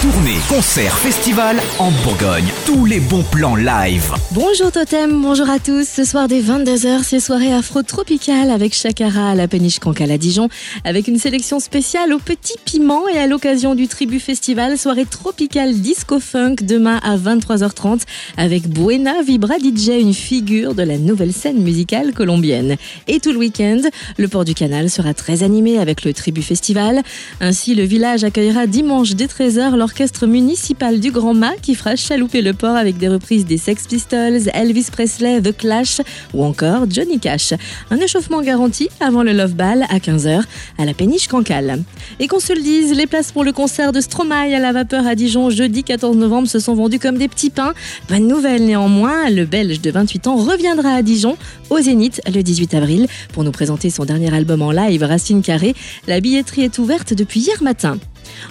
[0.00, 2.44] Tournée, concert, festival en Bourgogne.
[2.66, 4.12] Tous les bons plans live.
[4.30, 5.88] Bonjour Totem, bonjour à tous.
[5.88, 10.50] Ce soir dès 22h, c'est soirée afro-tropicale avec Chakara à la péniche Cancale à Dijon,
[10.84, 15.74] avec une sélection spéciale au petit piment et à l'occasion du Tribu Festival, soirée tropicale
[15.74, 18.02] disco funk demain à 23h30
[18.36, 22.76] avec Buena Vibra DJ, une figure de la nouvelle scène musicale colombienne.
[23.08, 23.80] Et tout le week-end,
[24.16, 27.02] le port du canal sera très animé avec le Tribu Festival.
[27.40, 32.42] Ainsi, le village accueillera dimanche dès 13h l'orchestre municipal du Grand Mât qui fera chalouper
[32.42, 36.02] le port avec des reprises des Sex Pistols, Elvis Presley, The Clash
[36.34, 37.54] ou encore Johnny Cash.
[37.90, 40.42] Un échauffement garanti avant le Love Ball à 15h
[40.76, 41.82] à la péniche Cancale.
[42.20, 45.06] Et qu'on se le dise, les places pour le concert de Stromae à la vapeur
[45.06, 47.72] à Dijon jeudi 14 novembre se sont vendues comme des petits pains.
[48.10, 51.38] Bonne nouvelle néanmoins, le Belge de 28 ans reviendra à Dijon
[51.70, 55.74] au Zénith le 18 avril pour nous présenter son dernier album en live Racine Carrée.
[56.06, 57.98] La billetterie est ouverte depuis hier matin.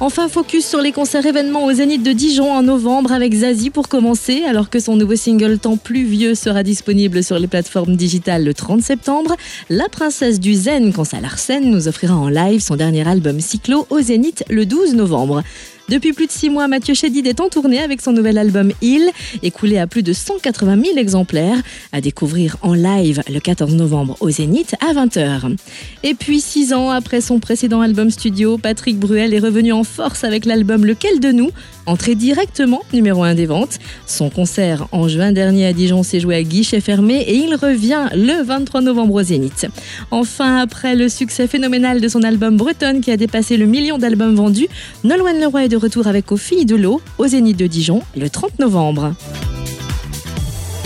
[0.00, 3.88] Enfin, focus sur les concerts événements au Zénith de Dijon en novembre avec Zazie pour
[3.88, 8.44] commencer, alors que son nouveau single Temps plus vieux sera disponible sur les plateformes digitales
[8.44, 9.36] le 30 septembre.
[9.70, 14.00] La princesse du Zen, Kansal Larsen, nous offrira en live son dernier album Cyclo au
[14.00, 15.42] Zénith le 12 novembre.
[15.90, 19.10] Depuis plus de six mois, Mathieu Chédid est en tournée avec son nouvel album Il,
[19.42, 21.58] écoulé à plus de 180 000 exemplaires,
[21.92, 25.54] à découvrir en live le 14 novembre au Zénith à 20h.
[26.02, 30.24] Et puis, six ans après son précédent album studio, Patrick Bruel est revenu en force
[30.24, 31.50] avec l'album Lequel de nous,
[31.84, 33.78] entré directement numéro 1 des ventes.
[34.06, 38.06] Son concert en juin dernier à Dijon s'est joué à guichet fermé et il revient
[38.14, 39.66] le 23 novembre au Zénith.
[40.10, 44.34] Enfin, après le succès phénoménal de son album Bretonne qui a dépassé le million d'albums
[44.34, 44.68] vendus,
[45.04, 48.30] Nolwenn Leroy est de retour avec Aux Filles de l'eau au Zénith de Dijon le
[48.30, 49.12] 30 novembre.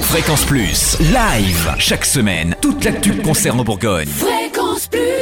[0.00, 0.96] Fréquence Plus.
[1.00, 1.74] Live.
[1.78, 4.08] Chaque semaine, toute l'actu concerne en Bourgogne.
[4.08, 5.17] Fréquence Plus